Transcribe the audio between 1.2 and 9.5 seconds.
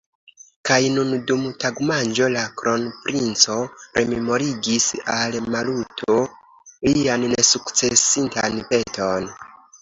dum tagmanĝo, la kronprinco rememorigis al Maluto lian nesukcesintan peton.